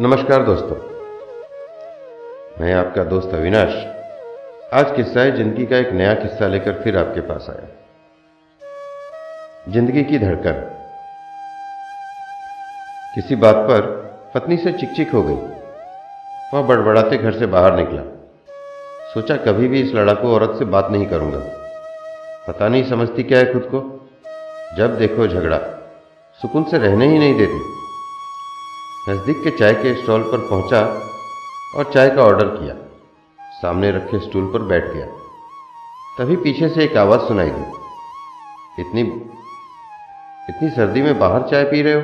नमस्कार 0.00 0.42
दोस्तों। 0.42 0.76
मैं 2.60 2.72
आपका 2.74 3.02
दोस्त 3.04 3.34
अविनाश, 3.34 3.72
आज 4.72 4.92
किस्सा 4.96 5.20
है 5.20 5.36
ज़िंदगी 5.36 5.66
का 5.66 5.76
एक 5.76 5.90
नया 5.92 6.14
किस्सा 6.14 6.46
लेकर 6.46 6.72
फिर 6.72 6.96
आपके 6.98 7.20
पास 7.20 7.46
आया। 7.50 7.66
ज़िंदगी 9.72 10.04
की 10.04 10.18
धड़कन। 10.18 10.62
किसी 13.14 13.36
बात 13.36 13.56
पर 13.56 13.80
पत्नी 14.34 14.56
से 14.56 14.72
चिकचिक 14.72 15.12
हो 15.12 15.22
गई। 15.22 15.34
वह 16.54 16.62
बड़बड़ाते 16.62 17.16
घर 17.16 17.38
से 17.38 17.46
बाहर 17.46 17.76
निकला। 17.76 18.02
सोचा 19.14 19.36
कभी 19.36 19.68
भी 19.68 19.80
इस 19.80 19.94
लड़ाकू 19.94 20.28
औरत 20.28 20.58
से 20.58 20.64
बात 20.64 20.90
नहीं 20.90 21.06
करूँगा। 21.06 21.40
पता 22.48 22.68
नहीं 22.68 22.84
समझती 22.84 23.22
क्या 23.22 23.38
है 23.38 23.52
खुद 23.52 23.68
को। 23.74 24.08
जब 24.76 24.98
देखो 24.98 25.28
झगड़ा, 25.28 25.58
सुकून 26.40 26.64
से 26.64 26.78
रहने 26.78 27.08
ही 27.08 27.18
नहीं 27.18 27.38
देती। 27.38 27.81
नज़दीक 29.08 29.42
के 29.44 29.50
चाय 29.50 29.72
के 29.74 30.02
स्टॉल 30.02 30.22
पर 30.22 30.38
पहुँचा 30.38 30.80
और 31.76 31.90
चाय 31.94 32.10
का 32.10 32.22
ऑर्डर 32.22 32.46
किया। 32.46 32.74
सामने 33.62 33.90
रखे 33.90 34.18
स्टूल 34.18 34.44
पर 34.52 34.62
बैठ 34.62 34.84
गया। 34.84 35.06
तभी 36.18 36.36
पीछे 36.36 36.68
से 36.68 36.84
एक 36.84 36.96
आवाज़ 36.96 37.20
सुनाई 37.20 37.50
दी। 37.50 37.62
इतनी 38.80 39.00
इतनी 40.50 40.70
सर्दी 40.70 41.02
में 41.02 41.18
बाहर 41.18 41.42
चाय 41.42 41.64
पी 41.64 41.82
रहे 41.82 41.94
हो? 41.94 42.02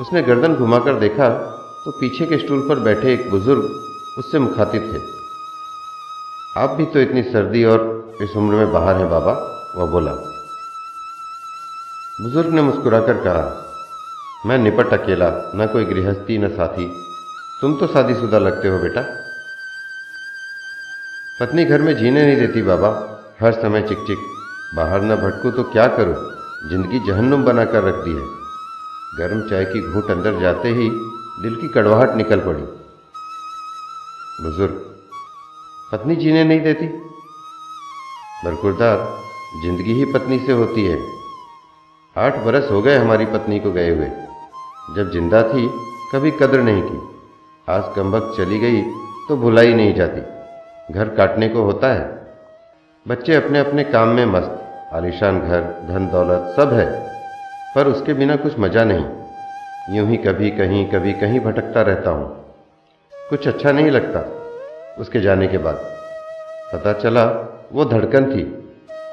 उसने 0.00 0.22
गर्दन 0.22 0.54
घुमाकर 0.54 0.94
देखा 0.94 1.28
तो 1.84 1.90
पीछे 1.90 2.26
के 2.26 2.38
स्टूल 2.38 2.68
पर 2.68 2.78
बैठे 2.78 3.14
एक 3.14 3.30
बुज़ुर्ग 3.30 3.62
उससे 4.18 4.38
मुखातिब 4.38 4.82
थे। 4.82 5.00
आप 6.60 6.70
भी 6.70 6.84
तो 6.84 7.00
इतनी 7.00 7.22
सर्दी 7.22 7.64
और 7.64 8.18
इस 8.22 8.36
उम्र 8.36 8.54
में 8.54 8.72
बाहर 8.72 8.96
हैं 8.96 9.10
बाबा, 9.10 9.32
वह 9.76 9.90
बोला। 9.90 10.12
बुज़ुर्ग 12.20 12.54
ने 12.54 12.62
मुस्कुराकर 12.62 13.24
कहा 13.24 13.66
मैं 14.46 14.58
निपट 14.58 14.92
अकेला, 14.92 15.26
न 15.54 15.66
कोई 15.66 15.84
गृहस्थी, 15.84 16.38
न 16.38 16.48
साथी। 16.48 16.86
तुम 17.60 17.74
तो 17.74 17.86
शादीशुदा 17.86 18.38
लगते 18.38 18.68
हो, 18.68 18.78
बेटा। 18.78 19.00
पत्नी 21.40 21.64
घर 21.64 21.82
में 21.82 21.96
जीने 21.96 22.22
नहीं 22.26 22.36
देती, 22.36 22.62
बाबा। 22.62 22.88
हर 23.42 23.52
समय 23.52 23.82
चिक 23.82 23.98
चिक 23.98 24.18
बाहर 24.76 25.02
न 25.02 25.16
भटकूं 25.16 25.50
तो 25.50 25.62
क्या 25.62 25.86
करूँ? 25.86 26.14
ज़िंदगी 26.70 26.98
जहन्नुम 26.98 27.44
बनाकर 27.44 27.82
रख 27.82 27.94
दी 27.94 28.10
है। 28.10 28.24
गर्म 29.18 29.48
चाय 29.48 29.64
की 29.64 29.80
घूट 29.92 30.10
अंदर 30.10 30.40
जाते 30.40 30.68
ही 30.68 30.88
दिल 31.42 31.54
की 31.54 31.68
कड़वाहट 31.68 32.14
निकल 32.14 32.40
पड़ी। 32.40 32.62
बुज़ुर्ग, 34.42 34.74
पत्नी 35.92 36.16
जीने 36.16 36.44
नहीं 36.44 36.60
देती? 36.60 36.86
बरकुरदार, 38.44 38.98
ज़िंदगी 39.62 39.92
ही 39.92 40.04
पत्नी 40.04 40.38
से 40.38 40.52
होती 40.52 40.86
है। 40.86 40.98
आठ 42.16 42.38
बरस 42.38 42.70
हो 42.70 42.82
गए 42.82 42.96
हमारी 42.96 43.24
पत्नी 43.26 43.60
को 43.60 43.72
गए 43.72 43.90
हुए। 43.90 44.10
जब 44.96 45.10
ज़िंदा 45.12 45.42
थी, 45.42 45.68
कभी 46.12 46.30
कदर 46.30 46.62
नहीं 46.62 46.82
की। 46.82 46.98
आज 47.68 47.82
कमबक 47.96 48.34
चली 48.36 48.58
गई 48.58 48.80
तो 49.28 49.36
भुलाई 49.36 49.74
नहीं 49.74 49.94
जाती। 49.94 50.20
घर 50.94 51.08
काटने 51.08 51.48
को 51.48 51.62
होता 51.62 51.92
है। 51.94 52.06
बच्चे 53.06 53.34
अपने 53.34 53.58
अपने 53.58 53.84
काम 53.84 54.08
में 54.08 54.24
मस्त, 54.26 54.90
आलिशान 54.92 55.40
घर, 55.40 55.60
धन 55.60 56.08
दौलत 56.08 56.52
सब 56.56 56.72
है। 56.72 56.86
पर 57.74 57.86
उसके 57.86 58.14
बिना 58.14 58.36
कुछ 58.36 58.58
मज़ा 58.58 58.84
नहीं। 58.84 59.96
यूँ 59.96 60.08
ही 60.08 60.16
कभी 60.16 60.50
कहीं 60.50 60.84
कभी 60.90 61.12
कहीं 61.12 61.40
भटकता 61.40 61.82
रहता 61.82 62.10
हूँ। 62.10 62.28
कुछ 63.12 63.48
अच्छा 63.48 63.72
नहीं 63.72 63.90
लगता, 63.90 64.24
उसके 64.98 65.20
जाने 65.20 65.48
के 65.48 65.58
बाद। 65.58 65.80
पता 66.72 66.92
चला, 66.92 67.24
वो 67.72 67.84
धड़कन 67.84 68.30
थी। 68.32 68.44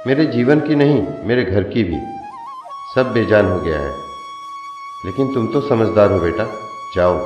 मेरे 0.08 0.26
जीवन 0.26 0.60
की 0.60 0.76
नहीं, 0.76 1.08
मेरे 1.24 1.44
घर 1.44 1.64
की 1.64 1.84
भी। 1.84 2.02
सब 2.96 3.14
बेजान 3.14 3.46
हो 3.46 3.60
गया 3.60 3.80
है। 3.80 4.07
लेकिन 5.06 5.34
तुम 5.34 5.48
तो 5.48 5.62
समझदार 5.62 6.12
हो 6.12 6.20
बेटा। 6.20 6.46
जाओ, 6.96 7.18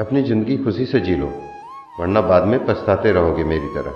अपनी 0.00 0.22
ज़िंदगी 0.22 0.56
खुशी 0.56 0.86
से 0.86 1.00
जी 1.00 1.14
लो, 1.14 1.26
वरना 2.00 2.20
बाद 2.20 2.44
में 2.44 2.66
पछताते 2.66 3.12
रहोगे 3.12 3.44
मेरी 3.44 3.68
तरह। 3.68 3.90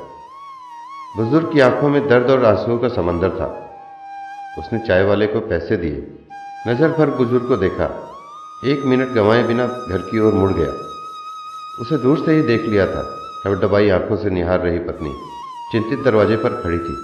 बुज़ुर्ग 1.17 1.53
की 1.53 1.61
आँखों 1.61 1.89
में 1.89 2.09
दर्द 2.09 2.31
और 2.31 2.45
आंसुओं 2.45 2.79
का 2.79 2.89
समंदर 2.89 3.31
था। 3.31 3.47
उसने 4.59 4.79
चाय 4.79 5.03
वाले 5.03 5.27
को 5.27 5.41
पैसे 5.41 5.77
दिए। 5.77 6.07
नज़र 6.69 6.89
भर 6.89 7.11
बुज़ुर्ग 7.11 7.49
को 7.49 7.57
देखा। 7.57 7.85
एक 8.65 8.85
मिनट 8.85 9.09
गंवाए 9.09 9.43
बिना 9.43 9.67
घर 9.67 9.99
की 9.99 10.19
ओर 10.19 10.35
मुड़ 10.35 10.53
गया। 10.53 10.73
उसे 11.81 11.99
दूर 11.99 12.19
से 12.19 12.35
ही 12.35 12.43
देख 12.43 12.61
लिया 12.61 12.87
था। 12.87 13.15
डबाई 13.47 13.89
आँखों 13.91 14.17
से 14.17 14.31
निहार 14.31 14.61
रही 14.61 14.79
पत्नी। 14.79 15.13
चिंतित 15.73 15.99
दरवाजे 15.99 16.37
पर 16.37 16.61
खड़ी 16.63 16.79
थी। 16.79 16.95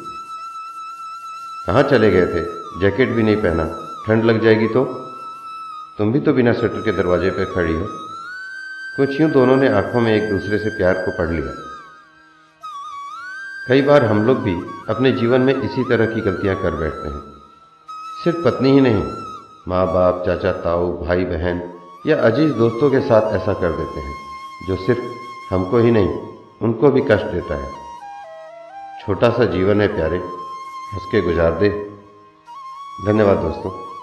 कहाँ 1.67 1.83
चले 1.83 2.11
गए 2.11 2.27
थे? 2.27 2.43
जैकेट 2.81 3.09
भी 3.09 3.23
नहीं 3.23 3.37
पहना। 3.37 3.65
ठंड 4.07 4.25
लग 4.25 4.43
जाएगी 4.43 4.69
तो? 4.69 4.85
तुम 5.99 6.13
भी 6.13 6.21
तो 6.21 6.33
बिना 6.33 6.53
स्वेटर 6.53 6.81
के 6.81 6.93
दरवाजे 6.93 7.31
पर 7.31 7.45
खड़ी 7.45 7.75
हो। 7.75 7.87
कुछ 8.97 9.21
यूँ 9.21 9.31
दोनों 9.31 9.57
ने 9.57 9.69
आँखों 9.69 10.01
में 10.01 10.15
एक 10.15 10.31
दूसरे 10.31 10.59
से 10.59 10.71
प्यार 10.71 10.95
को 10.95 11.19
पढ़ 11.19 11.31
लिया। 11.31 11.55
कई 13.69 13.83
बार 13.83 14.05
हम 14.05 14.27
लोग 14.27 14.39
भी 14.39 14.55
अपने 14.89 15.13
जीवन 15.13 15.41
में 15.41 15.55
इसी 15.55 15.85
तरह 15.85 16.07
की 16.07 16.21
गलतियाँ 16.21 16.63
कर 16.63 16.71
बैठते 16.71 17.09
हैं। 17.09 17.21
सिर्फ़ 18.25 18.45
पत्नी 18.45 18.73
ही 18.73 18.81
नहीं 18.81 19.05
माँ 19.69 19.87
बाप 19.87 20.23
चाचा, 20.27 20.53
ताऊ 20.53 21.05
भाई 21.05 21.25
बहन 21.25 21.73
या 22.07 22.17
अज़ीज़ 22.17 22.53
दोस्तों 22.53 22.91
के 22.91 23.01
साथ 23.01 23.33
ऐसा 23.33 23.55
कर 23.55 23.73
देते 23.73 24.01
हैं, 24.01 24.15
जो 24.69 24.77
सिर्फ़ 24.77 25.01
हमको 25.55 25.79
ही 25.79 25.91
नहीं, 25.91 26.09
उनको 26.63 26.91
भी 26.91 27.01
कष्ट 27.01 27.25
देता 27.25 27.55
है। 27.55 27.73
छोटा 29.07 29.31
सा 29.31 29.45
जीवन 29.45 29.81
है 29.81 29.89
प्यारे, 29.89 30.19
हंस 30.93 31.03
के 31.13 31.21
गुजार 31.21 31.53
दे। 31.53 31.69
धन्यवाद 33.07 33.37
दोस्तों। 33.37 33.94